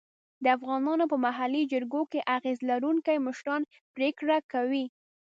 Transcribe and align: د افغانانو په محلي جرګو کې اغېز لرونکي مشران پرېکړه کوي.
د 0.43 0.45
افغانانو 0.57 1.05
په 1.11 1.17
محلي 1.25 1.63
جرګو 1.71 2.01
کې 2.11 2.27
اغېز 2.35 2.59
لرونکي 2.69 3.15
مشران 3.27 3.61
پرېکړه 3.95 4.37
کوي. 4.51 4.85